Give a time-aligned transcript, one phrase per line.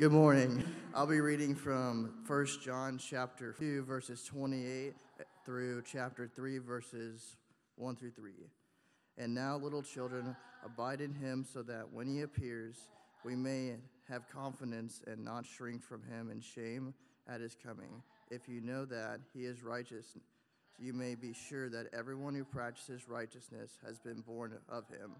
[0.00, 0.64] Good morning.
[0.94, 4.94] I'll be reading from 1 John chapter 2 verses 28
[5.44, 7.36] through chapter 3 verses
[7.76, 8.30] 1 through 3.
[9.18, 10.34] And now little children
[10.64, 12.76] abide in him so that when he appears
[13.26, 13.74] we may
[14.08, 16.94] have confidence and not shrink from him in shame
[17.28, 18.02] at his coming.
[18.30, 20.16] If you know that he is righteous,
[20.78, 25.10] you may be sure that everyone who practices righteousness has been born of him.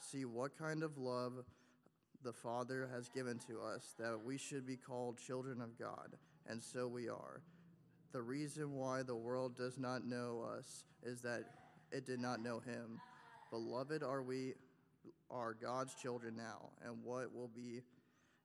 [0.00, 1.44] See what kind of love
[2.24, 6.16] the Father has given to us, that we should be called children of God,
[6.46, 7.42] and so we are.
[8.12, 11.44] The reason why the world does not know us is that
[11.92, 12.98] it did not know him.
[13.50, 14.54] Beloved are we
[15.30, 17.82] are God's children now, and what will be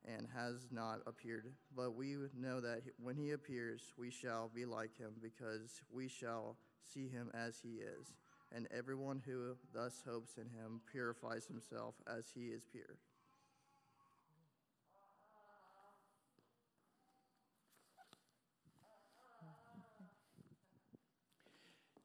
[0.05, 1.45] and has not appeared.
[1.75, 6.57] But we know that when he appears, we shall be like him, because we shall
[6.83, 8.13] see him as he is.
[8.52, 12.97] And everyone who thus hopes in him purifies himself as he is pure.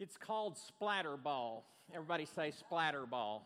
[0.01, 1.63] It's called Splatterball.
[1.95, 3.43] Everybody say Splatterball.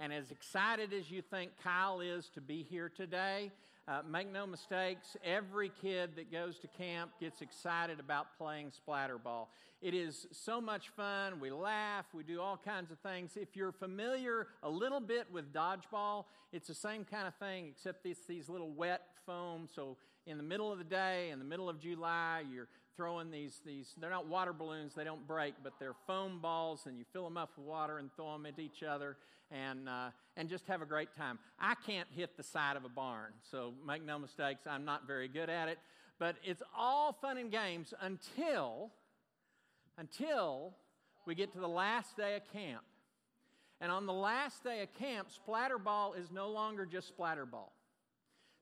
[0.00, 3.52] And as excited as you think Kyle is to be here today,
[3.86, 9.46] uh, make no mistakes, every kid that goes to camp gets excited about playing splatterball.
[9.80, 11.38] It is so much fun.
[11.38, 13.36] We laugh, we do all kinds of things.
[13.36, 18.04] If you're familiar a little bit with dodgeball, it's the same kind of thing, except
[18.06, 19.68] it's these little wet foam.
[19.72, 23.60] So in the middle of the day, in the middle of July, you're throwing these,
[23.64, 27.24] these, they're not water balloons, they don't break, but they're foam balls, and you fill
[27.24, 29.16] them up with water and throw them at each other
[29.50, 31.38] and, uh, and just have a great time.
[31.58, 35.28] I can't hit the side of a barn, so make no mistakes, I'm not very
[35.28, 35.78] good at it,
[36.18, 38.90] but it's all fun and games until,
[39.96, 40.74] until
[41.26, 42.82] we get to the last day of camp.
[43.80, 47.70] And on the last day of camp, splatterball is no longer just splatterball.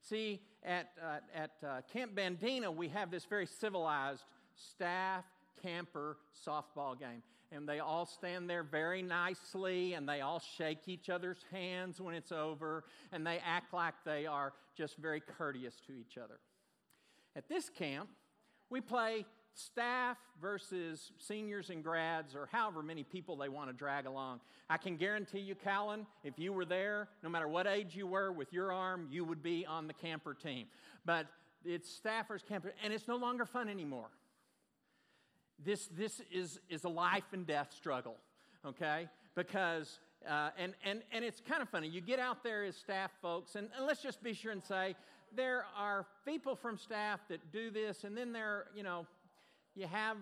[0.01, 5.25] See, at, uh, at uh, Camp Bandina, we have this very civilized staff
[5.63, 7.23] camper softball game.
[7.51, 12.15] And they all stand there very nicely and they all shake each other's hands when
[12.15, 16.41] it's over and they act like they are just very courteous to each other.
[17.35, 18.09] At this camp,
[18.69, 19.25] we play
[19.59, 24.41] staff versus seniors and grads, or however many people they want to drag along.
[24.71, 28.31] I can guarantee you, Callan, if you were there, no matter what age you were
[28.31, 30.67] with your arm, you would be on the camper team.
[31.05, 31.27] But
[31.65, 34.11] it's staffers, camper, and it's no longer fun anymore.
[35.65, 38.15] This, this is, is a life and death struggle,
[38.65, 39.09] okay?
[39.35, 39.99] Because,
[40.29, 41.89] uh, and, and, and it's kind of funny.
[41.89, 44.95] You get out there as staff folks, and, and let's just be sure and say,
[45.35, 49.07] there are people from staff that do this, and then there, you know,
[49.79, 50.17] you have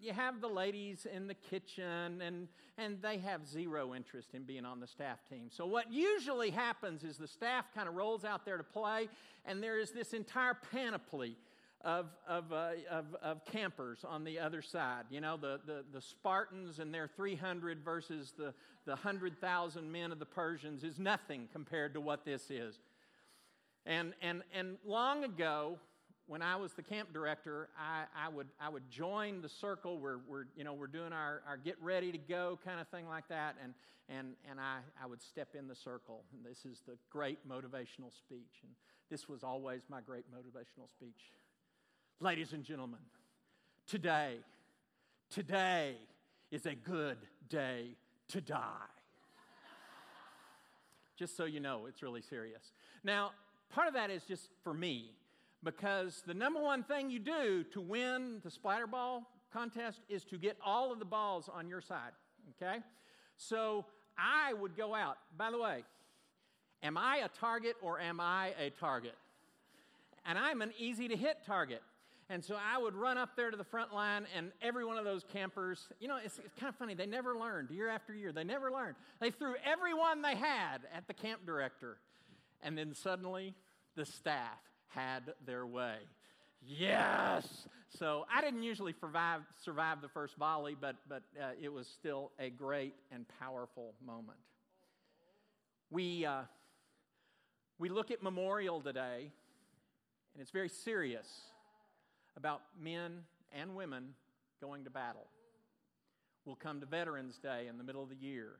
[0.00, 2.48] you have the ladies in the kitchen and
[2.78, 7.04] and they have zero interest in being on the staff team so what usually happens
[7.04, 9.06] is the staff kind of rolls out there to play
[9.44, 11.36] and there is this entire panoply
[11.82, 15.04] of, of, uh, of, of, campers on the other side.
[15.08, 18.52] You know, the, the, the Spartans and their 300 versus the,
[18.84, 22.78] the 100,000 men of the Persians is nothing compared to what this is.
[23.86, 25.78] And, and, and long ago,
[26.30, 29.98] when I was the camp director, I, I, would, I would join the circle.
[29.98, 33.08] We're, we're, you know, we're doing our, our get ready to go kind of thing
[33.08, 33.56] like that.
[33.60, 33.74] And,
[34.08, 36.22] and, and I, I would step in the circle.
[36.32, 38.62] And this is the great motivational speech.
[38.62, 38.70] And
[39.10, 41.32] this was always my great motivational speech.
[42.20, 43.00] Ladies and gentlemen,
[43.88, 44.36] today,
[45.30, 45.96] today
[46.52, 47.18] is a good
[47.48, 47.96] day
[48.28, 48.86] to die.
[51.18, 52.70] just so you know, it's really serious.
[53.02, 53.32] Now,
[53.74, 55.10] part of that is just for me
[55.62, 59.22] because the number one thing you do to win the splatterball
[59.52, 62.12] contest is to get all of the balls on your side,
[62.56, 62.78] okay?
[63.36, 63.84] So
[64.18, 65.18] I would go out.
[65.36, 65.84] By the way,
[66.82, 69.16] am I a target or am I a target?
[70.24, 71.82] And I'm an easy to hit target.
[72.28, 75.04] And so I would run up there to the front line, and every one of
[75.04, 76.94] those campers, you know, it's, it's, kind of funny.
[76.94, 78.30] They never learned year after year.
[78.30, 78.94] They never learned.
[79.20, 81.96] They threw every one they had at the camp director.
[82.62, 83.54] And then suddenly,
[83.96, 84.60] the staff
[84.90, 85.96] had their way.
[86.62, 87.66] Yes!
[87.98, 92.32] So I didn't usually survive, survive the first volley, but, but uh, it was still
[92.38, 94.38] a great and powerful moment.
[95.90, 96.42] We, uh,
[97.78, 99.32] we look at Memorial today,
[100.34, 101.26] and it's very serious
[102.36, 103.22] about men
[103.52, 104.14] and women
[104.60, 105.26] going to battle.
[106.44, 108.52] We'll come to Veterans Day in the middle of the year,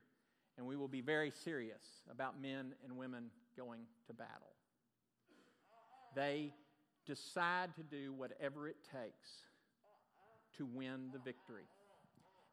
[0.57, 4.51] and we will be very serious about men and women going to battle.
[6.15, 6.53] They
[7.05, 9.29] decide to do whatever it takes
[10.57, 11.65] to win the victory.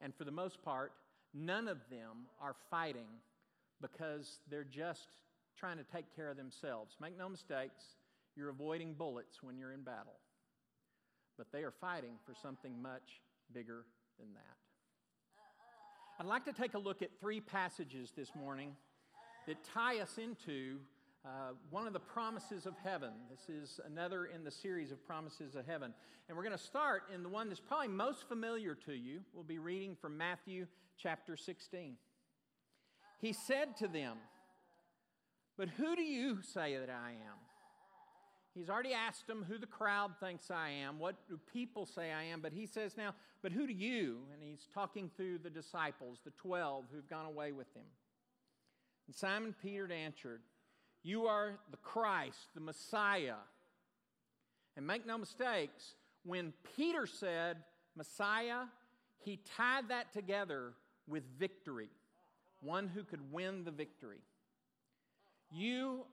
[0.01, 0.93] And for the most part,
[1.35, 3.09] none of them are fighting
[3.81, 5.09] because they're just
[5.59, 6.97] trying to take care of themselves.
[7.01, 7.83] Make no mistakes,
[8.37, 10.19] you're avoiding bullets when you're in battle.
[11.37, 13.21] But they are fighting for something much
[13.53, 13.85] bigger
[14.19, 14.57] than that.
[16.21, 18.73] I'd like to take a look at three passages this morning
[19.47, 20.79] that tie us into
[21.25, 23.11] uh, one of the promises of heaven.
[23.31, 25.93] This is another in the series of promises of heaven.
[26.29, 29.21] And we're going to start in the one that's probably most familiar to you.
[29.35, 30.67] We'll be reading from Matthew
[30.97, 31.97] chapter 16.
[33.21, 34.17] He said to them,
[35.57, 37.39] But who do you say that I am?
[38.55, 42.25] He's already asked them who the crowd thinks I am, what do people say I
[42.25, 44.19] am, but he says now, But who do you?
[44.33, 47.85] And he's talking through the disciples, the 12 who've gone away with him.
[49.07, 50.43] And Simon Peter answered,
[51.03, 53.37] You are the Christ, the Messiah.
[54.77, 57.57] And make no mistakes, when Peter said
[57.97, 58.65] Messiah,
[59.19, 60.73] he tied that together
[61.09, 61.89] with victory,
[62.61, 64.21] one who could win the victory.
[65.51, 66.05] You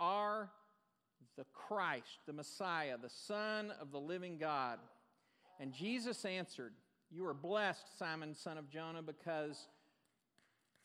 [0.00, 0.50] are
[1.36, 4.78] the Christ, the Messiah, the Son of the living God.
[5.60, 6.72] And Jesus answered,
[7.10, 9.68] You are blessed, Simon, son of Jonah, because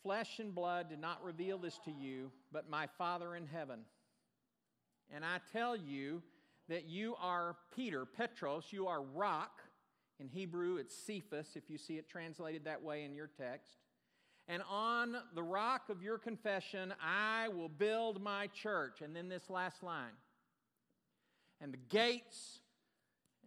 [0.02, 3.80] flesh and blood did not reveal this to you, but my Father in heaven.
[5.14, 6.22] And I tell you
[6.68, 9.60] that you are Peter, Petros, you are rock.
[10.20, 13.76] In Hebrew, it's Cephas, if you see it translated that way in your text.
[14.48, 19.02] And on the rock of your confession, I will build my church.
[19.02, 20.16] And then this last line.
[21.60, 22.60] And the gates,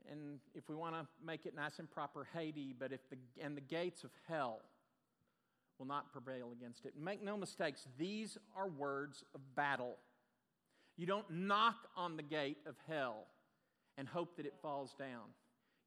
[0.09, 3.55] and if we want to make it nice and proper, Hades, but if the, and
[3.55, 4.61] the gates of hell
[5.81, 6.93] will not prevail against it.
[6.95, 9.97] Make no mistakes, these are words of battle.
[10.95, 13.25] You don't knock on the gate of hell
[13.97, 15.33] and hope that it falls down.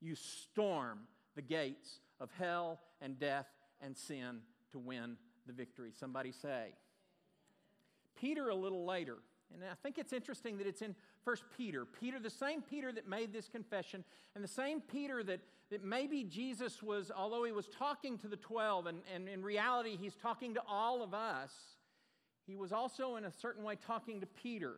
[0.01, 1.03] You storm
[1.37, 3.47] the gates of hell and death
[3.81, 4.41] and sin
[4.73, 5.93] to win the victory.
[5.97, 6.71] Somebody say.
[8.21, 9.19] Peter, a little later,
[9.53, 11.85] and I think it's interesting that it's in 1 Peter.
[11.85, 14.03] Peter, the same Peter that made this confession,
[14.35, 15.39] and the same Peter that,
[15.71, 19.97] that maybe Jesus was, although he was talking to the 12, and, and in reality
[20.01, 21.53] he's talking to all of us,
[22.47, 24.77] he was also in a certain way talking to Peter.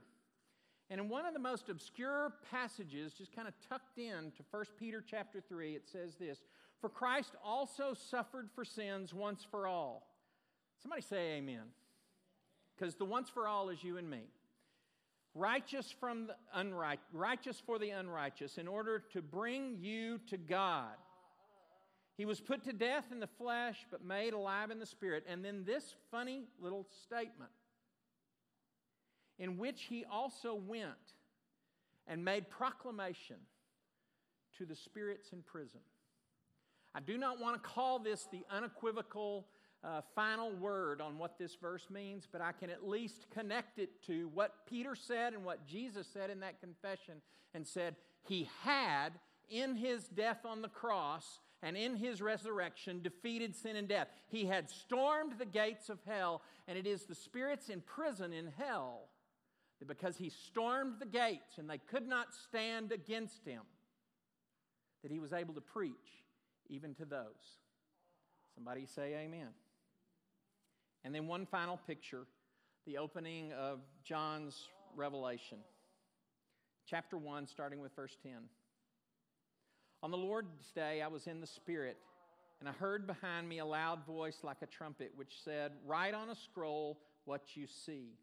[0.88, 4.64] And in one of the most obscure passages, just kind of tucked in to 1
[4.78, 6.38] Peter chapter 3, it says this
[6.80, 10.06] For Christ also suffered for sins once for all.
[10.80, 11.72] Somebody say amen.
[12.76, 14.24] Because the once for all is you and me.
[15.38, 20.94] Righteous from the unright, righteous for the unrighteous, in order to bring you to God.
[22.16, 25.24] He was put to death in the flesh, but made alive in the spirit.
[25.28, 27.50] And then this funny little statement
[29.38, 31.12] in which he also went
[32.06, 33.36] and made proclamation
[34.56, 35.80] to the spirits in prison.
[36.94, 39.46] I do not want to call this the unequivocal
[39.84, 44.02] uh, final word on what this verse means, but I can at least connect it
[44.06, 47.22] to what Peter said and what Jesus said in that confession
[47.54, 49.10] and said, He had
[49.48, 54.08] in his death on the cross and in his resurrection defeated sin and death.
[54.28, 58.52] He had stormed the gates of hell, and it is the spirits in prison in
[58.58, 59.08] hell
[59.78, 63.62] that because he stormed the gates and they could not stand against him,
[65.02, 66.24] that he was able to preach
[66.68, 67.60] even to those.
[68.54, 69.48] Somebody say amen.
[71.06, 72.26] And then one final picture
[72.84, 74.64] the opening of John's
[74.96, 75.58] Revelation,
[76.84, 78.32] chapter 1, starting with verse 10.
[80.02, 81.96] On the Lord's day, I was in the Spirit,
[82.58, 86.30] and I heard behind me a loud voice like a trumpet, which said, Write on
[86.30, 88.18] a scroll what you see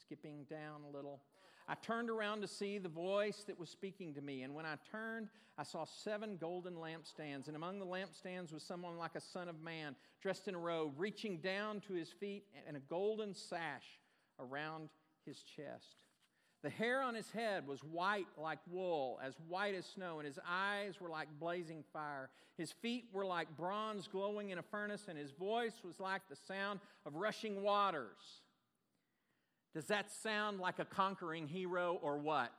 [0.00, 1.20] skipping down a little.
[1.68, 4.76] I turned around to see the voice that was speaking to me, and when I
[4.90, 9.48] turned, I saw seven golden lampstands, and among the lampstands was someone like a son
[9.48, 14.00] of man, dressed in a robe, reaching down to his feet, and a golden sash
[14.38, 14.88] around
[15.24, 16.04] his chest.
[16.62, 20.38] The hair on his head was white like wool, as white as snow, and his
[20.48, 22.30] eyes were like blazing fire.
[22.56, 26.36] His feet were like bronze glowing in a furnace, and his voice was like the
[26.36, 28.42] sound of rushing waters.
[29.74, 32.52] Does that sound like a conquering hero or what?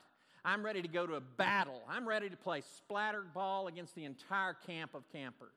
[0.44, 1.82] I'm ready to go to a battle.
[1.88, 5.54] I'm ready to play splatter ball against the entire camp of campers.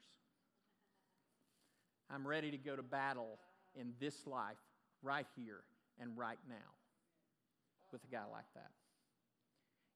[2.10, 3.38] I'm ready to go to battle
[3.76, 4.56] in this life,
[5.04, 5.62] right here
[6.00, 6.56] and right now,
[7.92, 8.72] with a guy like that.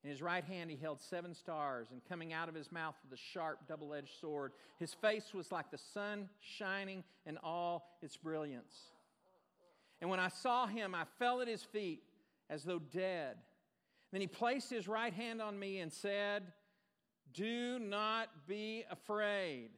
[0.03, 3.17] In his right hand, he held seven stars, and coming out of his mouth with
[3.17, 4.51] a sharp, double edged sword.
[4.79, 8.73] His face was like the sun shining in all its brilliance.
[10.01, 12.01] And when I saw him, I fell at his feet
[12.49, 13.37] as though dead.
[14.11, 16.43] Then he placed his right hand on me and said,
[17.33, 19.69] Do not be afraid.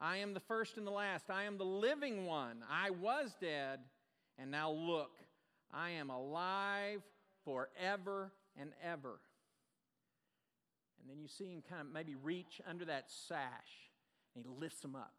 [0.00, 1.30] I am the first and the last.
[1.30, 2.64] I am the living one.
[2.68, 3.80] I was dead,
[4.38, 5.18] and now look,
[5.72, 7.02] I am alive
[7.44, 9.20] forever and ever.
[11.00, 13.90] And then you see him kind of maybe reach under that sash
[14.34, 15.12] and he lifts him up.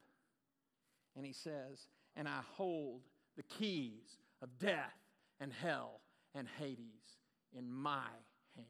[1.15, 3.01] And he says, And I hold
[3.35, 4.93] the keys of death
[5.39, 6.01] and hell
[6.33, 7.19] and Hades
[7.57, 8.07] in my
[8.55, 8.67] hands.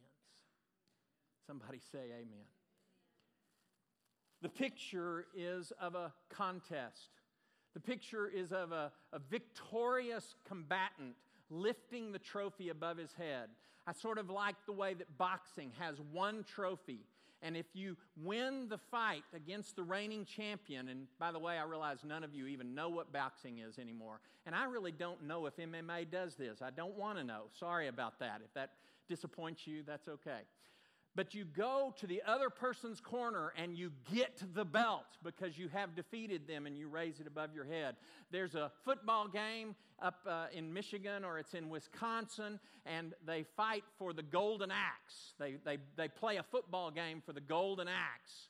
[1.47, 2.45] Somebody say amen.
[4.41, 7.09] The picture is of a contest.
[7.73, 11.15] The picture is of a, a victorious combatant
[11.49, 13.49] lifting the trophy above his head.
[13.87, 17.01] I sort of like the way that boxing has one trophy.
[17.45, 21.63] And if you win the fight against the reigning champion, and by the way, I
[21.63, 24.19] realize none of you even know what boxing is anymore.
[24.47, 26.63] And I really don't know if MMA does this.
[26.63, 27.43] I don't want to know.
[27.59, 28.41] Sorry about that.
[28.43, 28.71] If that
[29.07, 30.41] disappoints you, that's okay
[31.15, 35.69] but you go to the other person's corner and you get the belt because you
[35.69, 37.95] have defeated them and you raise it above your head.
[38.31, 43.83] There's a football game up uh, in Michigan or it's in Wisconsin, and they fight
[43.97, 45.33] for the golden axe.
[45.39, 48.49] They, they, they play a football game for the golden axe.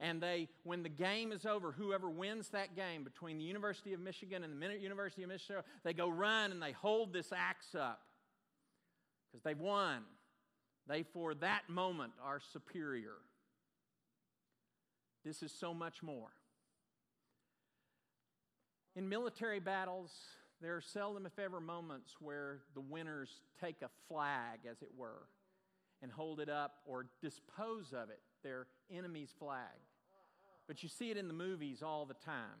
[0.00, 4.00] And they, when the game is over, whoever wins that game between the University of
[4.00, 8.00] Michigan and the University of Michigan, they go run and they hold this axe up
[9.30, 10.02] because they've won.
[10.88, 13.16] They, for that moment, are superior.
[15.24, 16.28] This is so much more.
[18.94, 20.12] In military battles,
[20.60, 25.28] there are seldom, if ever, moments where the winners take a flag, as it were,
[26.02, 29.80] and hold it up or dispose of it, their enemy's flag.
[30.68, 32.60] But you see it in the movies all the time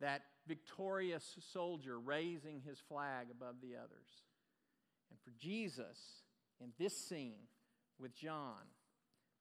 [0.00, 4.08] that victorious soldier raising his flag above the others.
[5.10, 5.98] And for Jesus,
[6.60, 7.46] in this scene
[7.98, 8.66] with John,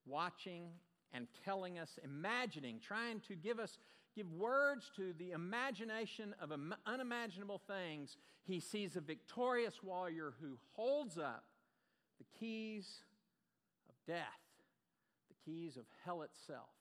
[0.05, 0.69] watching
[1.13, 3.77] and telling us, imagining, trying to give us
[4.15, 6.51] give words to the imagination of
[6.87, 11.43] unimaginable things, he sees a victorious warrior who holds up
[12.17, 13.03] the keys
[13.87, 14.25] of death,
[15.29, 16.73] the keys of hell itself,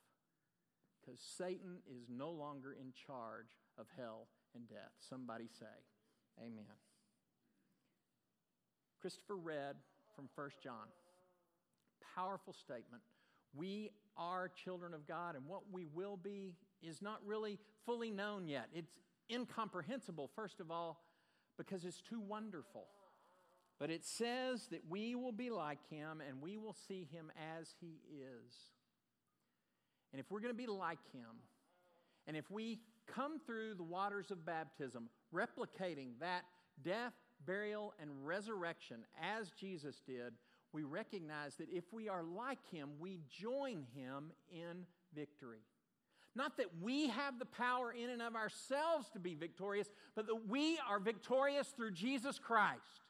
[1.04, 4.92] because Satan is no longer in charge of hell and death.
[5.10, 5.66] Somebody say,
[6.40, 6.64] Amen.
[9.00, 9.76] Christopher read
[10.16, 10.88] from 1 John.
[12.16, 13.02] Powerful statement.
[13.54, 18.48] We are children of God, and what we will be is not really fully known
[18.48, 18.68] yet.
[18.74, 18.98] It's
[19.30, 21.04] incomprehensible, first of all,
[21.56, 22.86] because it's too wonderful.
[23.78, 27.74] But it says that we will be like him and we will see him as
[27.80, 28.54] he is.
[30.12, 31.42] And if we're going to be like him,
[32.26, 36.44] and if we come through the waters of baptism, replicating that
[36.82, 37.12] death,
[37.44, 40.34] burial, and resurrection as Jesus did,
[40.72, 45.60] we recognize that if we are like him, we join him in victory.
[46.34, 50.48] Not that we have the power in and of ourselves to be victorious, but that
[50.48, 53.00] we are victorious through Jesus Christ.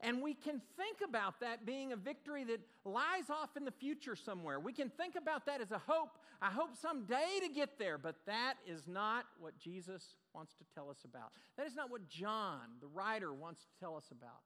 [0.00, 4.14] And we can think about that being a victory that lies off in the future
[4.14, 4.60] somewhere.
[4.60, 6.18] We can think about that as a hope.
[6.42, 10.90] I hope someday to get there, but that is not what Jesus wants to tell
[10.90, 11.32] us about.
[11.56, 14.42] That is not what John, the writer, wants to tell us about.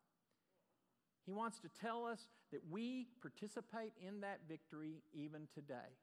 [1.24, 2.20] He wants to tell us
[2.52, 5.96] that we participate in that victory even today.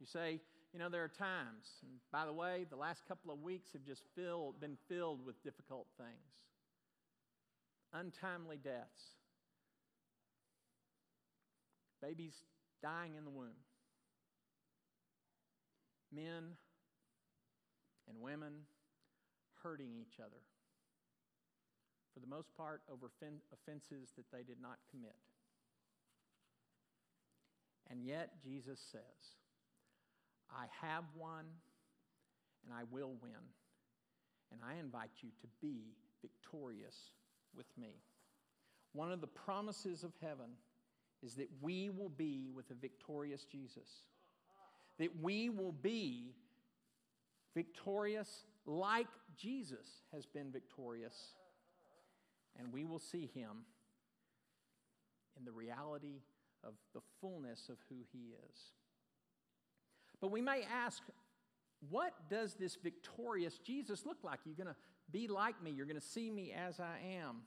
[0.00, 0.40] You say,
[0.72, 3.84] you know, there are times, and by the way, the last couple of weeks have
[3.84, 6.34] just filled, been filled with difficult things
[7.94, 9.14] untimely deaths,
[12.02, 12.34] babies
[12.82, 13.54] dying in the womb,
[16.12, 16.56] men
[18.08, 18.52] and women
[19.62, 20.42] hurting each other,
[22.12, 23.10] for the most part over
[23.52, 25.16] offenses that they did not commit.
[27.90, 29.36] And yet, Jesus says,
[30.50, 31.44] I have won
[32.64, 33.32] and I will win.
[34.52, 36.96] And I invite you to be victorious
[37.56, 37.96] with me.
[38.92, 40.50] One of the promises of heaven
[41.22, 44.04] is that we will be with a victorious Jesus,
[44.98, 46.34] that we will be
[47.54, 49.06] victorious like
[49.36, 51.14] Jesus has been victorious,
[52.58, 53.64] and we will see him
[55.38, 56.22] in the reality
[56.62, 58.58] of the fullness of who he is.
[60.20, 61.02] But we may ask,
[61.90, 64.38] what does this victorious Jesus look like?
[64.44, 64.76] You're going to
[65.10, 65.70] be like me.
[65.70, 67.42] You're going to see me as I am.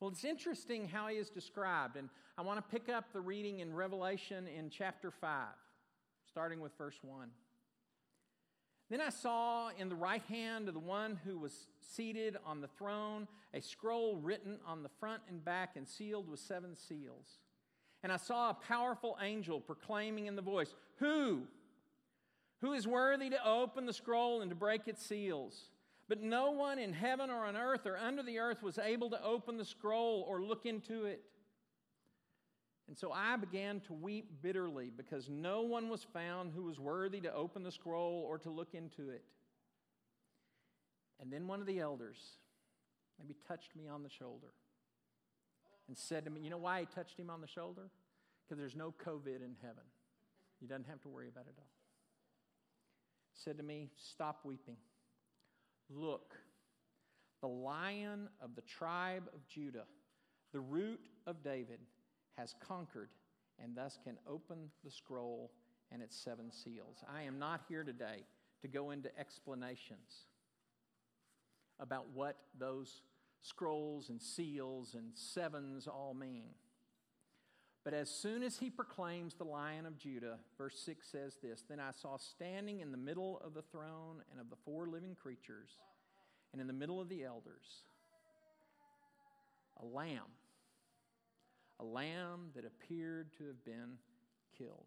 [0.00, 3.60] Well, it's interesting how he is described, and I want to pick up the reading
[3.60, 5.46] in Revelation in chapter 5,
[6.28, 7.28] starting with verse 1.
[8.90, 12.68] Then I saw in the right hand of the one who was seated on the
[12.68, 17.38] throne a scroll written on the front and back and sealed with seven seals.
[18.02, 21.42] And I saw a powerful angel proclaiming in the voice, Who?
[22.60, 25.70] Who is worthy to open the scroll and to break its seals?
[26.08, 29.22] But no one in heaven or on earth or under the earth was able to
[29.22, 31.22] open the scroll or look into it.
[32.88, 37.20] And so I began to weep bitterly because no one was found who was worthy
[37.20, 39.24] to open the scroll or to look into it.
[41.20, 42.16] And then one of the elders
[43.18, 44.54] maybe touched me on the shoulder
[45.86, 47.90] and said to me, You know why he touched him on the shoulder?
[48.42, 49.84] Because there's no COVID in heaven.
[50.58, 51.68] He doesn't have to worry about it all.
[53.34, 54.76] Said to me, Stop weeping.
[55.90, 56.34] Look,
[57.42, 59.84] the lion of the tribe of Judah,
[60.52, 61.80] the root of David,
[62.38, 63.10] has conquered
[63.62, 65.50] and thus can open the scroll
[65.90, 67.04] and its seven seals.
[67.12, 68.24] I am not here today
[68.62, 70.26] to go into explanations
[71.80, 73.02] about what those
[73.40, 76.50] scrolls and seals and sevens all mean.
[77.84, 81.80] But as soon as he proclaims the Lion of Judah, verse 6 says this Then
[81.80, 85.70] I saw standing in the middle of the throne and of the four living creatures,
[86.52, 87.84] and in the middle of the elders,
[89.80, 90.26] a lamb,
[91.80, 93.98] a lamb that appeared to have been
[94.56, 94.86] killed.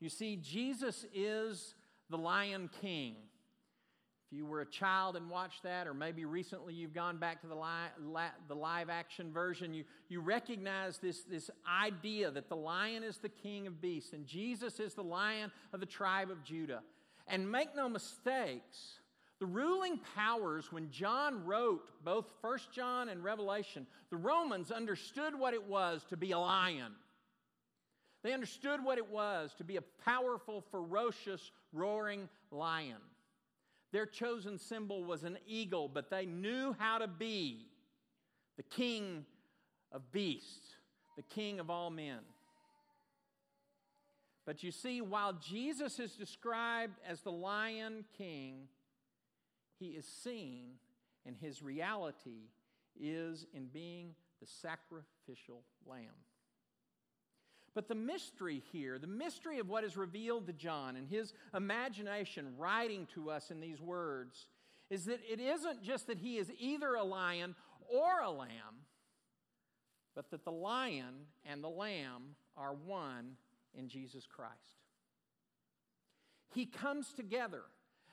[0.00, 1.74] You see, Jesus is
[2.08, 3.16] the Lion King.
[4.26, 7.48] If you were a child and watched that, or maybe recently you've gone back to
[7.48, 7.90] the live,
[8.48, 13.28] the live action version, you, you recognize this, this idea that the lion is the
[13.28, 16.82] king of beasts and Jesus is the lion of the tribe of Judah.
[17.26, 18.99] And make no mistakes,
[19.40, 25.54] the ruling powers, when John wrote both First John and Revelation, the Romans understood what
[25.54, 26.92] it was to be a lion.
[28.22, 32.98] They understood what it was to be a powerful, ferocious, roaring lion.
[33.92, 37.66] Their chosen symbol was an eagle, but they knew how to be
[38.58, 39.24] the king
[39.90, 40.74] of beasts,
[41.16, 42.18] the king of all men.
[44.44, 48.68] But you see, while Jesus is described as the lion king,
[49.80, 50.74] he is seen,
[51.26, 52.50] and his reality
[53.00, 56.04] is in being the sacrificial lamb.
[57.74, 62.54] But the mystery here, the mystery of what is revealed to John and his imagination
[62.58, 64.46] writing to us in these words,
[64.90, 67.54] is that it isn't just that he is either a lion
[67.88, 68.84] or a lamb,
[70.14, 73.36] but that the lion and the lamb are one
[73.78, 74.52] in Jesus Christ.
[76.52, 77.62] He comes together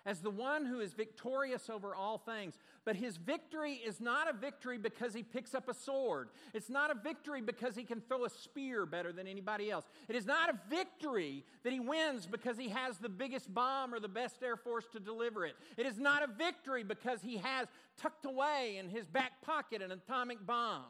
[0.08, 2.58] as the one who is victorious over all things.
[2.86, 6.30] But his victory is not a victory because he picks up a sword.
[6.54, 9.84] It's not a victory because he can throw a spear better than anybody else.
[10.08, 14.00] It is not a victory that he wins because he has the biggest bomb or
[14.00, 15.58] the best Air Force to deliver it.
[15.76, 17.68] It is not a victory because he has
[18.02, 20.86] tucked away in his back pocket an atomic bomb.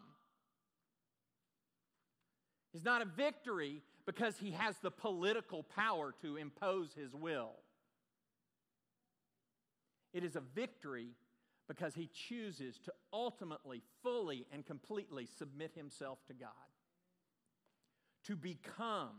[2.75, 7.55] It's not a victory because he has the political power to impose his will.
[10.17, 11.09] It is a victory
[11.67, 16.49] because he chooses to ultimately, fully, and completely submit himself to God.
[18.25, 19.11] To become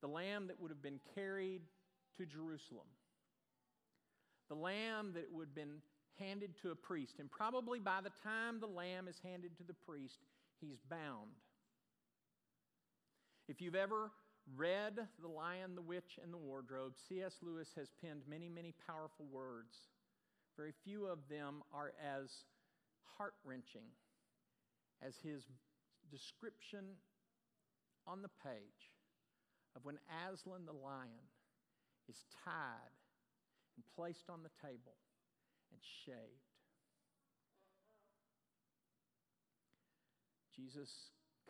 [0.00, 1.62] the lamb that would have been carried
[2.18, 2.88] to Jerusalem,
[4.48, 5.82] the lamb that would have been
[6.18, 7.20] handed to a priest.
[7.20, 10.18] And probably by the time the lamb is handed to the priest,
[10.60, 11.30] he's bound.
[13.46, 14.10] If you've ever
[14.54, 17.34] read The Lion, the Witch, and the Wardrobe, C.S.
[17.42, 19.74] Lewis has penned many, many powerful words.
[20.56, 22.30] Very few of them are as
[23.18, 23.88] heart wrenching
[25.02, 25.42] as his
[26.10, 26.84] description
[28.06, 28.94] on the page
[29.74, 31.26] of when Aslan the lion
[32.08, 32.94] is tied
[33.76, 34.96] and placed on the table
[35.72, 36.46] and shaved.
[40.54, 40.90] Jesus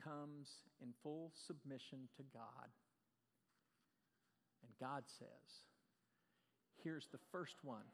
[0.03, 0.49] comes
[0.83, 2.69] in full submission to God
[4.67, 5.63] and God says,
[6.83, 7.87] here's the first one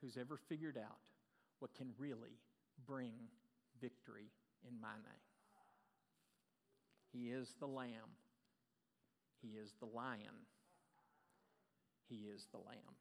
[0.00, 0.98] who's ever figured out
[1.58, 2.38] what can really
[2.86, 3.12] bring
[3.80, 4.30] victory
[4.66, 5.26] in my name.
[7.12, 8.16] He is the lamb.
[9.42, 10.46] He is the lion.
[12.08, 12.96] He is the lamb.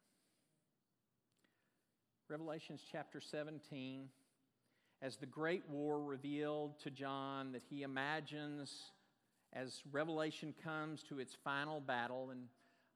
[2.27, 4.07] Revelations chapter 17,
[5.01, 8.91] as the great war revealed to John that he imagines
[9.51, 12.41] as Revelation comes to its final battle, and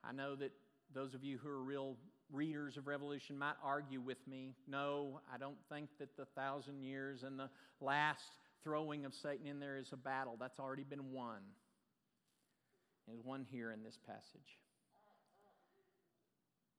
[0.07, 0.51] I know that
[0.93, 1.95] those of you who are real
[2.31, 4.55] readers of Revelation might argue with me.
[4.67, 8.23] No, I don't think that the thousand years and the last
[8.63, 10.37] throwing of Satan in there is a battle.
[10.39, 11.39] That's already been won.
[13.07, 14.57] There's one here in this passage.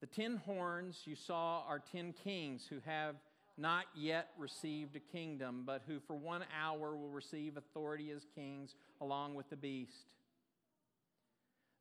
[0.01, 3.17] The ten horns you saw are ten kings who have
[3.57, 8.75] not yet received a kingdom, but who for one hour will receive authority as kings
[9.01, 10.09] along with the beast.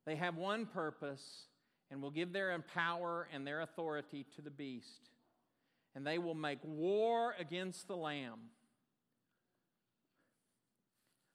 [0.06, 1.46] They have one purpose,
[1.90, 5.10] and will give their power and their authority to the beast.
[5.94, 8.40] And they will make war against the Lamb.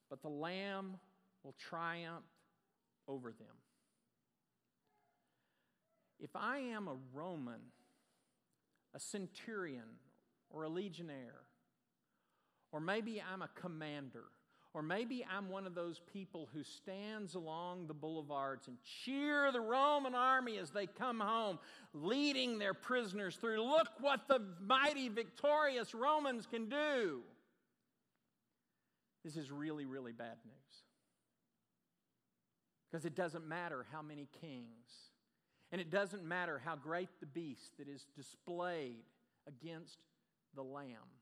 [0.10, 0.98] But the Lamb
[1.44, 2.26] will triumph
[3.08, 3.48] over them.
[6.20, 7.62] If I am a Roman,
[8.94, 9.98] a centurion,
[10.50, 11.44] or a legionnaire,
[12.72, 14.26] or maybe I'm a commander,
[14.80, 19.60] or maybe I'm one of those people who stands along the boulevards and cheer the
[19.60, 21.60] Roman army as they come home,
[21.94, 23.62] leading their prisoners through.
[23.62, 27.20] Look what the mighty, victorious Romans can do.
[29.26, 30.84] This is really, really bad news.
[32.90, 34.88] Because it doesn't matter how many kings,
[35.74, 39.04] and it doesn't matter how great the beast that is displayed
[39.46, 39.98] against
[40.56, 41.19] the Lamb.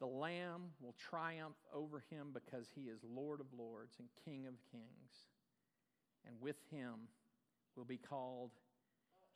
[0.00, 4.54] The Lamb will triumph over him because he is Lord of lords and King of
[4.70, 5.26] kings.
[6.26, 7.08] And with him
[7.76, 8.50] will be called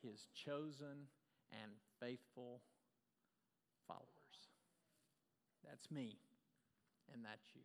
[0.02, 1.08] his chosen
[1.52, 2.60] and faithful
[3.86, 4.06] followers.
[5.68, 6.16] That's me,
[7.12, 7.62] and that's you.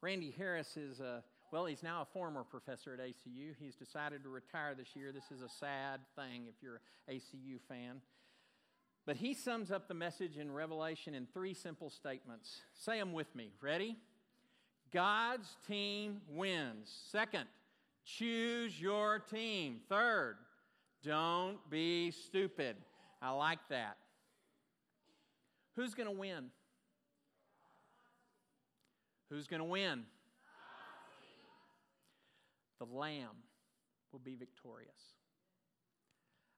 [0.00, 3.54] Randy Harris is a, well, he's now a former professor at ACU.
[3.58, 5.12] He's decided to retire this year.
[5.12, 8.00] This is a sad thing if you're an ACU fan.
[9.04, 12.60] But he sums up the message in Revelation in three simple statements.
[12.72, 13.50] Say them with me.
[13.60, 13.96] Ready?
[14.92, 16.92] God's team wins.
[17.10, 17.46] Second,
[18.04, 19.80] choose your team.
[19.88, 20.36] Third,
[21.02, 22.76] don't be stupid.
[23.20, 23.96] I like that.
[25.74, 26.50] Who's going to win?
[29.30, 30.04] Who's going to win?
[32.78, 33.36] The Lamb
[34.12, 34.90] will be victorious.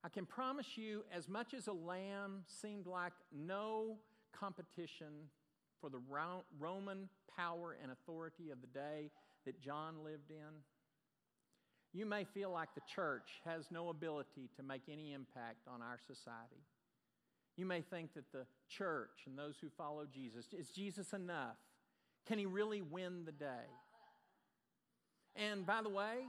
[0.04, 3.96] I can promise you, as much as a lamb seemed like no
[4.38, 5.30] competition
[5.80, 6.00] for the
[6.60, 9.10] Roman power and authority of the day
[9.46, 10.60] that John lived in,
[11.94, 15.98] you may feel like the church has no ability to make any impact on our
[16.06, 16.66] society.
[17.56, 21.56] You may think that the church and those who follow Jesus, is Jesus enough?
[22.26, 23.70] Can he really win the day?
[25.34, 26.26] And by the way,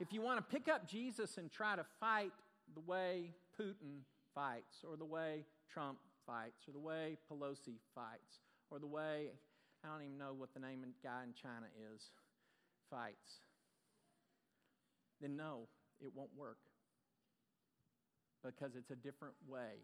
[0.00, 2.32] if you want to pick up Jesus and try to fight
[2.72, 4.02] the way Putin
[4.34, 9.30] fights, or the way Trump fights, or the way Pelosi fights, or the way,
[9.84, 12.10] I don't even know what the name of the guy in China is,
[12.90, 13.40] fights,
[15.20, 15.68] then no,
[16.00, 16.58] it won't work.
[18.44, 19.80] Because it's a different way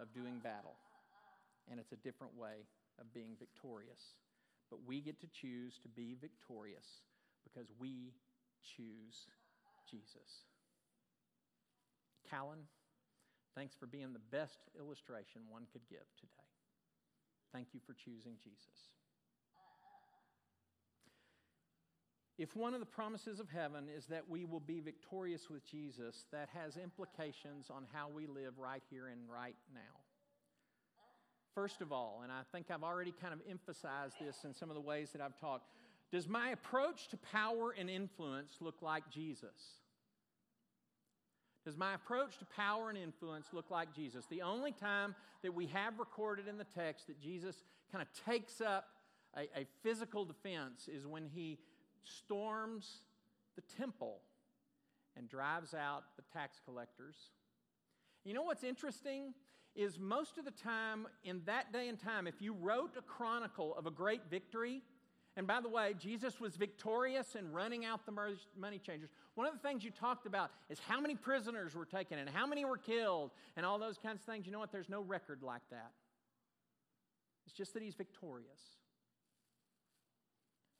[0.00, 0.76] of doing battle,
[1.70, 2.66] and it's a different way
[3.00, 4.16] of being victorious.
[4.70, 7.00] But we get to choose to be victorious
[7.44, 8.12] because we
[8.62, 9.28] choose
[9.88, 10.47] Jesus.
[12.30, 12.58] Callan,
[13.54, 16.48] thanks for being the best illustration one could give today.
[17.52, 18.92] Thank you for choosing Jesus.
[22.38, 26.26] If one of the promises of heaven is that we will be victorious with Jesus,
[26.30, 29.98] that has implications on how we live right here and right now.
[31.52, 34.76] First of all, and I think I've already kind of emphasized this in some of
[34.76, 35.64] the ways that I've talked,
[36.12, 39.80] does my approach to power and influence look like Jesus?
[41.68, 44.24] Does my approach to power and influence look like Jesus?
[44.24, 48.62] The only time that we have recorded in the text that Jesus kind of takes
[48.62, 48.86] up
[49.36, 51.58] a, a physical defense is when he
[52.02, 53.02] storms
[53.54, 54.20] the temple
[55.14, 57.16] and drives out the tax collectors.
[58.24, 59.34] You know what's interesting?
[59.76, 63.74] Is most of the time in that day and time, if you wrote a chronicle
[63.76, 64.80] of a great victory,
[65.38, 68.12] and by the way, Jesus was victorious in running out the
[68.58, 69.10] money changers.
[69.36, 72.44] One of the things you talked about is how many prisoners were taken and how
[72.44, 74.46] many were killed and all those kinds of things.
[74.46, 74.72] You know what?
[74.72, 75.92] There's no record like that.
[77.46, 78.60] It's just that he's victorious.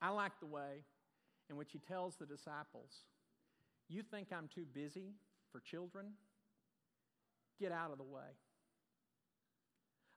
[0.03, 0.83] I like the way
[1.49, 2.90] in which he tells the disciples,
[3.88, 5.14] You think I'm too busy
[5.53, 6.07] for children?
[7.61, 8.35] Get out of the way.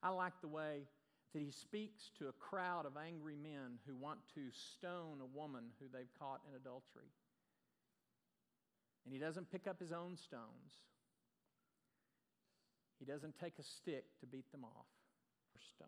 [0.01, 0.87] I like the way
[1.33, 5.65] that he speaks to a crowd of angry men who want to stone a woman
[5.79, 7.11] who they've caught in adultery.
[9.05, 10.83] And he doesn't pick up his own stones.
[12.99, 14.85] He doesn't take a stick to beat them off
[15.55, 15.87] or stone.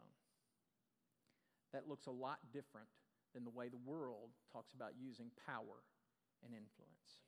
[1.73, 2.87] That looks a lot different
[3.33, 5.83] than the way the world talks about using power
[6.43, 7.21] and influence.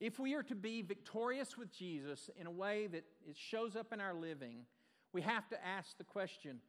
[0.00, 3.92] If we are to be victorious with Jesus in a way that it shows up
[3.92, 4.66] in our living,
[5.12, 6.60] we have to ask the question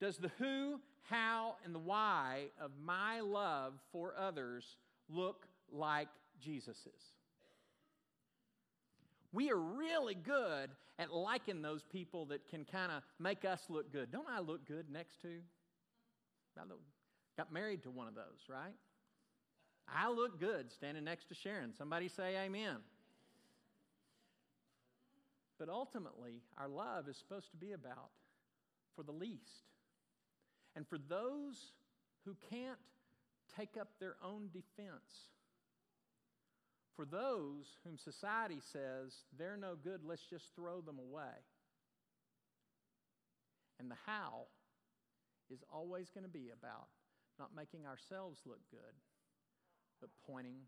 [0.00, 4.64] Does the who, how, and the why of my love for others
[5.08, 6.08] look like
[6.40, 7.14] Jesus's?
[9.32, 13.92] We are really good at liking those people that can kind of make us look
[13.92, 14.10] good.
[14.10, 15.28] Don't I look good next to?
[16.60, 16.80] I look,
[17.36, 18.74] got married to one of those, right?
[19.88, 21.72] I look good standing next to Sharon.
[21.76, 22.76] Somebody say amen.
[25.60, 28.10] But ultimately, our love is supposed to be about
[28.96, 29.68] for the least.
[30.74, 31.72] And for those
[32.24, 32.78] who can't
[33.56, 35.28] take up their own defense.
[36.96, 41.44] For those whom society says they're no good, let's just throw them away.
[43.78, 44.46] And the how
[45.50, 46.88] is always going to be about
[47.38, 48.94] not making ourselves look good,
[50.00, 50.58] but pointing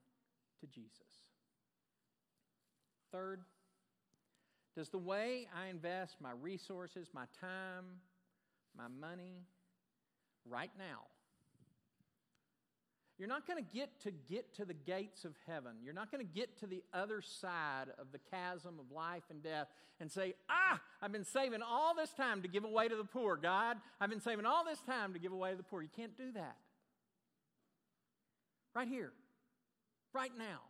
[0.61, 1.28] to Jesus.
[3.12, 3.40] Third,
[4.74, 7.85] does the way I invest my resources, my time,
[8.76, 9.44] my money
[10.48, 11.06] right now,
[13.18, 15.72] you're not going to get to get to the gates of heaven.
[15.85, 19.42] You're not going to get to the other side of the chasm of life and
[19.42, 19.68] death
[20.00, 23.37] and say, "Ah, I've been saving all this time to give away to the poor,
[23.37, 23.76] God.
[24.00, 26.32] I've been saving all this time to give away to the poor." You can't do
[26.32, 26.56] that.
[28.74, 29.12] Right here.
[30.12, 30.62] Right now.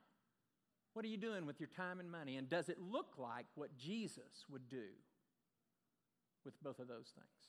[0.94, 2.36] What are you doing with your time and money?
[2.36, 4.88] And does it look like what Jesus would do
[6.44, 7.48] with both of those things?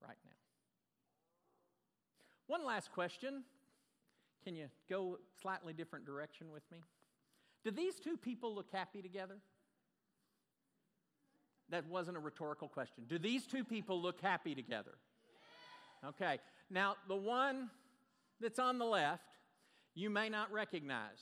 [0.00, 0.30] Right now.
[2.46, 3.42] One last question.
[4.44, 6.78] Can you go slightly different direction with me?
[7.64, 9.36] Do these two people look happy together?
[11.70, 13.04] That wasn't a rhetorical question.
[13.08, 14.92] Do these two people look happy together?
[16.06, 16.38] Okay.
[16.70, 17.70] Now, the one
[18.40, 19.33] that's on the left,
[19.94, 21.20] you may not recognize.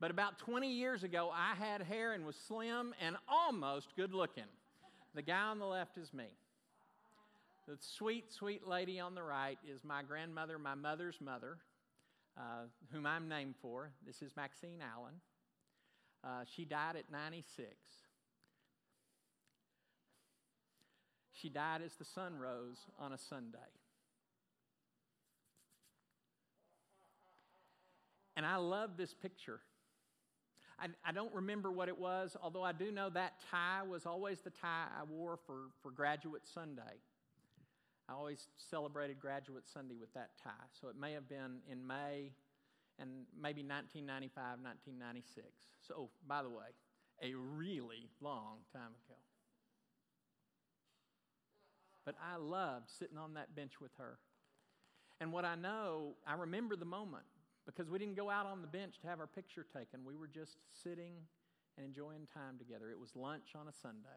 [0.00, 4.44] But about 20 years ago, I had hair and was slim and almost good looking.
[5.14, 6.26] The guy on the left is me.
[7.66, 11.56] The sweet, sweet lady on the right is my grandmother, my mother's mother,
[12.36, 13.90] uh, whom I'm named for.
[14.06, 15.14] This is Maxine Allen.
[16.22, 17.68] Uh, she died at 96.
[21.32, 23.58] She died as the sun rose on a Sunday.
[28.36, 29.60] And I love this picture.
[30.78, 34.40] I, I, don't remember what it was, although I do know that tie was always
[34.40, 36.98] the tie I wore for, for Graduate Sunday.
[38.08, 40.50] I always celebrated Graduate Sunday with that tie.
[40.80, 42.32] So it may have been in May
[42.98, 45.46] and maybe 1995, 1996.
[45.86, 46.74] So, by the way,
[47.22, 49.18] a really long time ago.
[52.04, 54.18] But I loved sitting on that bench with her.
[55.20, 57.24] And what I know, I remember the moment
[57.66, 60.04] because we didn't go out on the bench to have our picture taken.
[60.04, 61.14] We were just sitting
[61.76, 62.90] and enjoying time together.
[62.90, 64.08] It was lunch on a Sunday.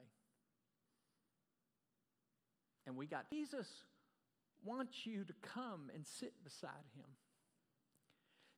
[2.86, 3.68] And we got, Jesus
[4.64, 7.06] wants you to come and sit beside him.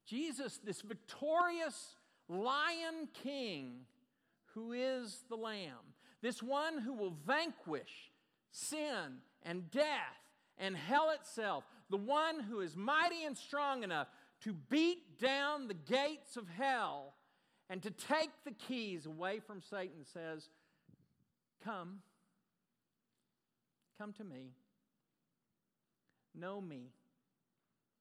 [0.06, 1.96] Jesus, this victorious
[2.28, 3.82] lion king
[4.54, 8.12] who is the Lamb, this one who will vanquish
[8.52, 9.86] sin and death
[10.58, 14.08] and hell itself, the one who is mighty and strong enough
[14.44, 17.16] to beat down the gates of hell
[17.70, 20.50] and to take the keys away from Satan says,
[21.64, 22.00] Come,
[23.98, 24.54] come to me,
[26.34, 26.92] know me,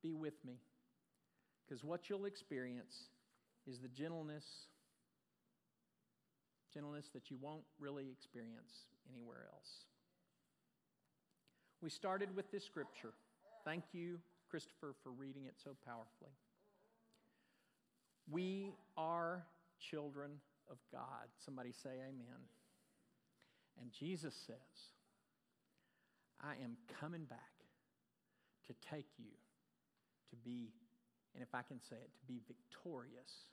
[0.03, 0.55] be with me.
[1.67, 3.09] Because what you'll experience
[3.67, 4.45] is the gentleness,
[6.73, 9.71] gentleness that you won't really experience anywhere else.
[11.83, 13.13] We started with this scripture.
[13.65, 14.19] Thank you
[14.51, 16.33] Christopher for reading it so powerfully.
[18.31, 19.45] We are
[19.91, 20.33] children
[20.71, 21.29] of God.
[21.45, 22.43] Somebody say amen.
[23.81, 24.57] And Jesus says,
[26.43, 27.39] I am coming back
[28.67, 29.33] to take you
[30.31, 30.73] to be,
[31.35, 33.47] and if I can say it, to be victorious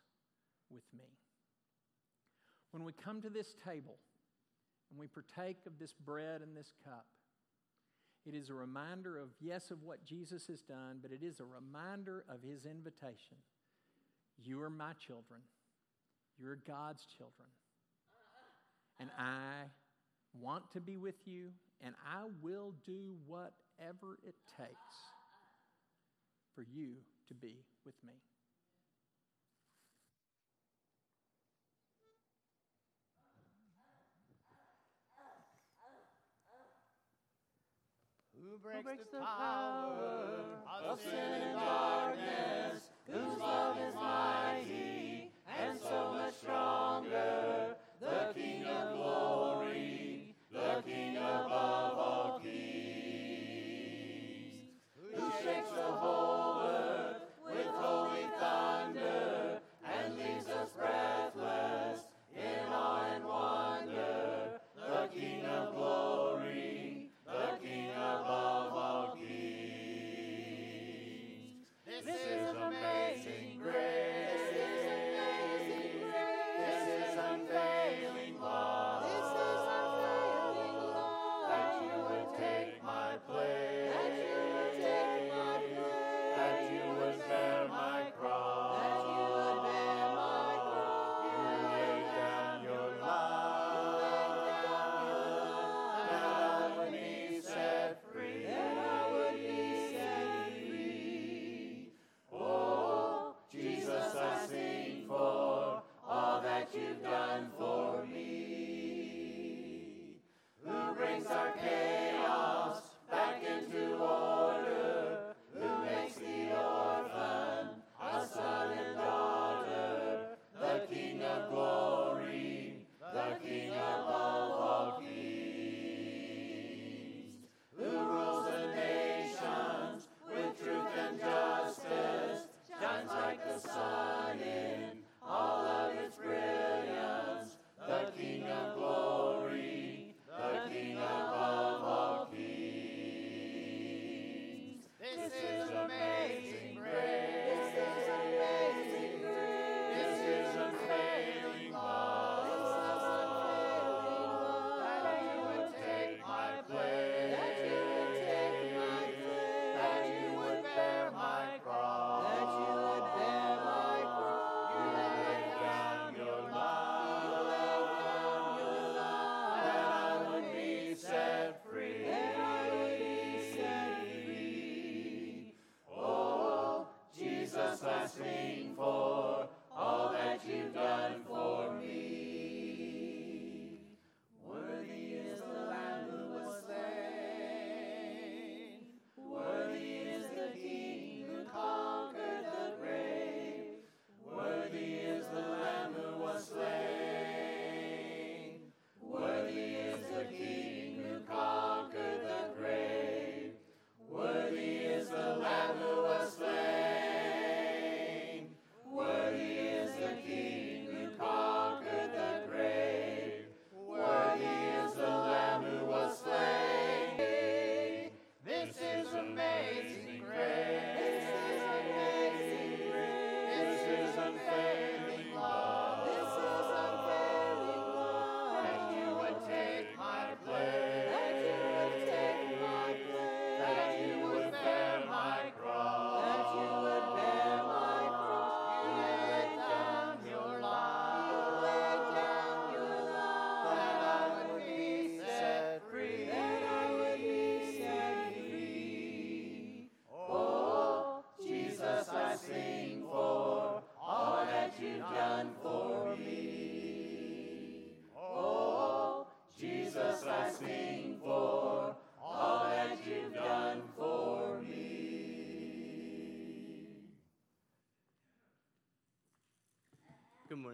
[0.70, 1.06] with me.
[2.72, 3.98] When we come to this table
[4.92, 7.06] and we partake of this bread and this cup,
[8.26, 11.46] it is a reminder of, yes, of what Jesus has done, but it is a
[11.46, 13.38] reminder of his invitation.
[14.44, 15.42] You are my children.
[16.40, 17.48] You're God's children.
[19.00, 19.70] And I
[20.42, 24.96] want to be with you, and I will do whatever it takes
[26.54, 26.96] for you
[27.28, 28.14] to be with me.
[38.48, 40.46] Who breaks, Who breaks the, the power
[40.88, 42.82] of sin and darkness?
[43.10, 47.76] Whose love is mighty and so much stronger?
[48.00, 52.05] The King of glory, the King above all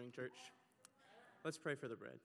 [0.02, 0.38] morning, church.
[1.44, 2.18] Let's pray for the bread.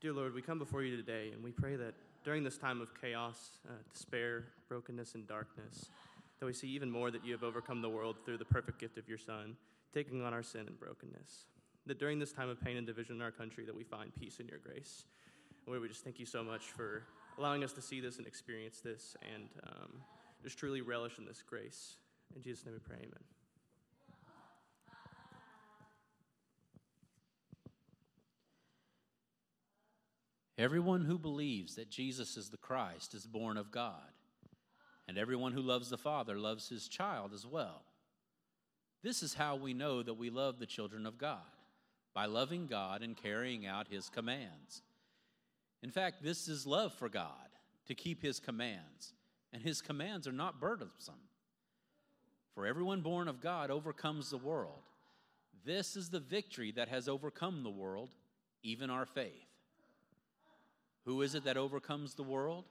[0.00, 2.88] Dear Lord, we come before you today and we pray that during this time of
[3.00, 5.90] chaos, uh, despair, brokenness, and darkness,
[6.38, 8.96] that we see even more that you have overcome the world through the perfect gift
[8.96, 9.56] of your Son,
[9.92, 11.46] taking on our sin and brokenness.
[11.86, 14.38] That during this time of pain and division in our country, that we find peace
[14.38, 15.04] in your grace.
[15.66, 17.02] Lord, we just thank you so much for
[17.38, 19.94] allowing us to see this and experience this and um,
[20.44, 21.96] just truly relish in this grace.
[22.36, 23.29] In Jesus' name we pray, amen.
[30.60, 34.12] Everyone who believes that Jesus is the Christ is born of God,
[35.08, 37.80] and everyone who loves the Father loves his child as well.
[39.02, 41.38] This is how we know that we love the children of God
[42.12, 44.82] by loving God and carrying out his commands.
[45.82, 47.48] In fact, this is love for God
[47.86, 49.14] to keep his commands,
[49.54, 51.14] and his commands are not burdensome.
[52.54, 54.82] For everyone born of God overcomes the world.
[55.64, 58.10] This is the victory that has overcome the world,
[58.62, 59.49] even our faith.
[61.04, 62.64] Who is it that overcomes the world?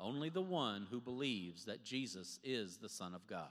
[0.00, 3.48] Only the one who believes that Jesus is the Son of God.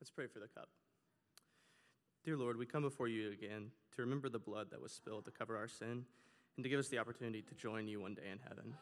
[0.00, 0.68] Let's pray for the cup.
[2.24, 5.32] Dear Lord, we come before you again to remember the blood that was spilled to
[5.32, 6.04] cover our sin
[6.56, 8.74] and to give us the opportunity to join you one day in heaven.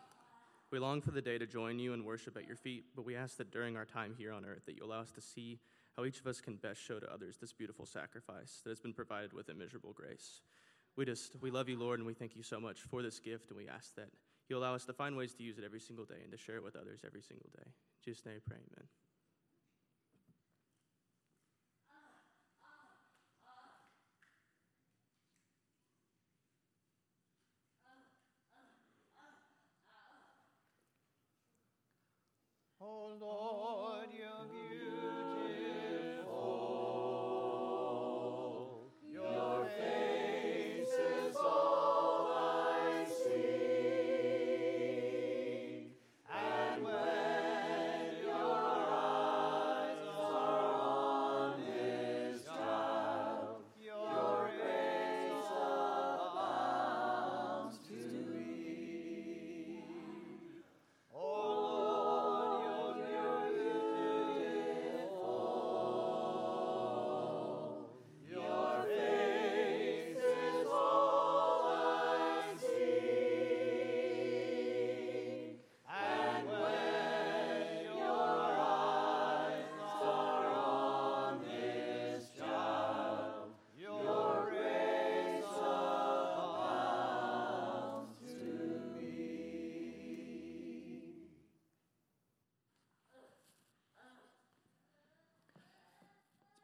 [0.70, 3.16] We long for the day to join you and worship at your feet, but we
[3.16, 5.60] ask that during our time here on earth that you allow us to see
[5.96, 8.92] how each of us can best show to others this beautiful sacrifice that has been
[8.92, 10.40] provided with immeasurable grace.
[10.96, 13.50] We just, we love you, Lord, and we thank you so much for this gift,
[13.50, 14.08] and we ask that
[14.48, 16.56] you allow us to find ways to use it every single day and to share
[16.56, 17.66] it with others every single day.
[17.66, 17.72] In
[18.04, 18.86] Jesus' name, I pray, amen.
[32.80, 33.73] Oh Lord,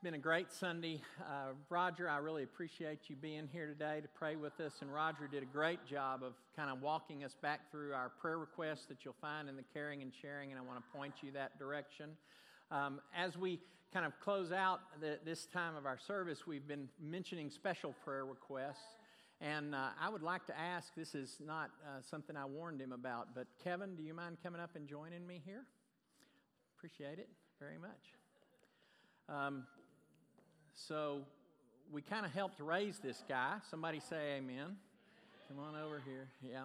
[0.03, 1.03] been a great Sunday.
[1.20, 4.72] Uh, Roger, I really appreciate you being here today to pray with us.
[4.80, 8.38] And Roger did a great job of kind of walking us back through our prayer
[8.38, 11.32] requests that you'll find in the caring and sharing, and I want to point you
[11.32, 12.12] that direction.
[12.70, 13.61] Um, as we
[13.92, 18.24] kind of close out the, this time of our service, we've been mentioning special prayer
[18.24, 18.96] requests.
[19.42, 22.92] And uh, I would like to ask this is not uh, something I warned him
[22.92, 25.64] about, but Kevin, do you mind coming up and joining me here?
[26.78, 27.28] Appreciate it
[27.59, 28.14] very much.
[29.28, 29.64] Um,
[30.75, 31.21] so
[31.93, 33.55] we kind of helped raise this guy.
[33.71, 34.77] Somebody say amen.
[35.49, 36.29] Come on over here.
[36.43, 36.62] Yeah.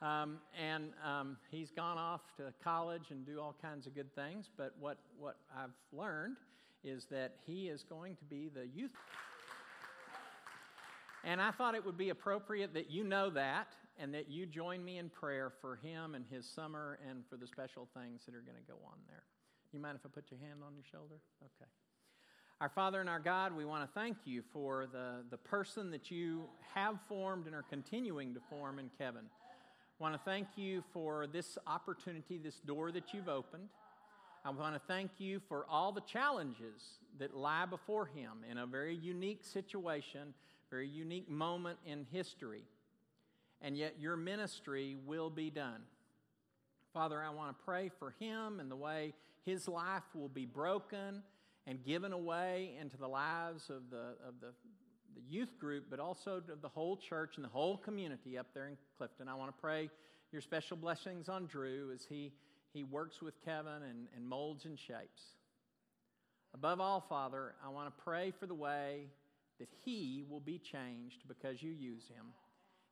[0.00, 4.50] Um, and um, he's gone off to college and do all kinds of good things.
[4.56, 6.36] But what, what I've learned
[6.84, 8.90] is that he is going to be the youth.
[11.24, 13.68] And I thought it would be appropriate that you know that
[13.98, 17.46] and that you join me in prayer for him and his summer and for the
[17.46, 19.22] special things that are going to go on there.
[19.72, 21.20] You mind if I put your hand on your shoulder?
[21.42, 21.70] Okay.
[22.62, 26.12] Our Father and our God, we want to thank you for the, the person that
[26.12, 26.44] you
[26.76, 29.22] have formed and are continuing to form in Kevin.
[29.24, 33.64] I want to thank you for this opportunity, this door that you've opened.
[34.44, 38.66] I want to thank you for all the challenges that lie before him in a
[38.66, 40.32] very unique situation,
[40.70, 42.62] very unique moment in history.
[43.60, 45.80] And yet your ministry will be done.
[46.94, 51.24] Father, I want to pray for him and the way his life will be broken
[51.66, 54.52] and given away into the lives of the, of the,
[55.14, 58.68] the youth group, but also of the whole church and the whole community up there
[58.68, 59.28] in Clifton.
[59.28, 59.90] I want to pray
[60.32, 62.32] your special blessings on Drew as he,
[62.72, 65.22] he works with Kevin and, and molds and shapes.
[66.54, 69.06] Above all, Father, I want to pray for the way
[69.58, 72.26] that he will be changed because you use him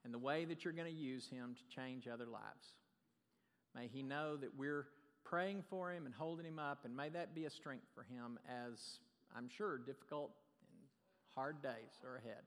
[0.04, 2.74] and the way that you're going to use him to change other lives.
[3.74, 4.86] May he know that we're
[5.24, 8.38] praying for him and holding him up, and may that be a strength for him
[8.48, 8.98] as
[9.36, 10.32] I'm sure difficult
[10.72, 10.80] and
[11.34, 12.42] hard days are ahead.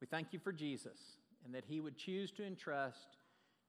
[0.00, 0.98] We thank you for Jesus
[1.44, 3.16] and that he would choose to entrust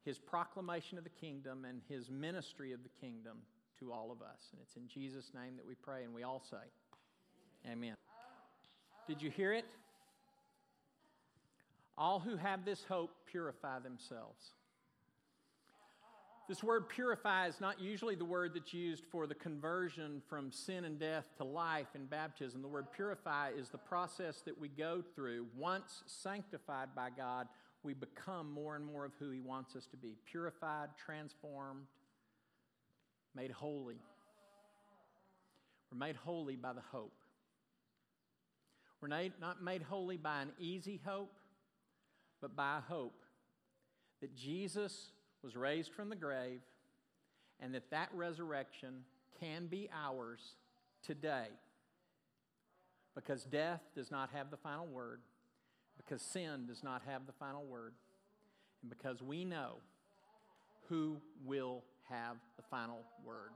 [0.04, 3.38] his proclamation of the kingdom and his ministry of the kingdom
[3.80, 4.50] to all of us.
[4.52, 6.58] And it's in Jesus' name that we pray, and we all say,
[7.72, 7.96] Amen.
[9.08, 9.66] Did you hear it?
[11.98, 14.54] All who have this hope purify themselves.
[16.50, 20.84] This word purify is not usually the word that's used for the conversion from sin
[20.84, 22.62] and death to life in baptism.
[22.62, 25.46] The word purify is the process that we go through.
[25.58, 27.48] Once sanctified by God,
[27.84, 31.86] we become more and more of who He wants us to be purified, transformed,
[33.34, 34.02] made holy.
[35.92, 37.14] We're made holy by the hope.
[39.02, 41.32] We're not made holy by an easy hope,
[42.42, 43.24] but by a hope
[44.22, 45.12] that Jesus
[45.44, 46.62] was raised from the grave
[47.60, 49.04] and that that resurrection
[49.40, 50.56] can be ours
[51.04, 51.48] today
[53.16, 55.20] because death does not have the final word,
[55.98, 57.94] because sin does not have the final word,
[58.82, 59.76] and because we know
[60.88, 63.52] who will have the final word.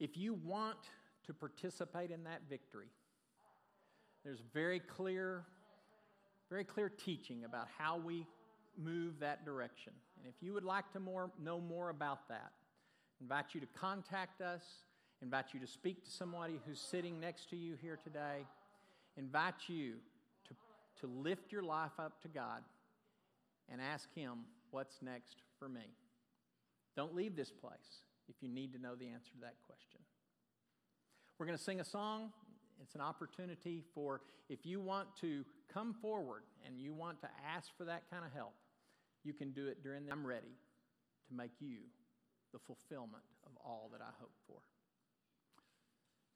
[0.00, 0.78] If you want
[1.26, 2.88] to participate in that victory,
[4.24, 5.44] there's very clear,
[6.48, 8.26] very clear teaching about how we
[8.78, 9.92] move that direction.
[10.18, 12.52] And if you would like to more, know more about that,
[13.20, 14.62] invite you to contact us,
[15.22, 18.46] invite you to speak to somebody who's sitting next to you here today,
[19.16, 19.94] invite you
[20.46, 20.54] to,
[21.00, 22.62] to lift your life up to God
[23.70, 24.38] and ask Him,
[24.70, 25.94] What's next for me?
[26.94, 30.00] Don't leave this place if you need to know the answer to that question.
[31.38, 32.30] We're going to sing a song.
[32.82, 37.70] It's an opportunity for if you want to come forward and you want to ask
[37.76, 38.52] for that kind of help,
[39.28, 40.56] you can do it during the I'm ready
[41.28, 41.84] to make you
[42.54, 44.56] the fulfillment of all that I hope for.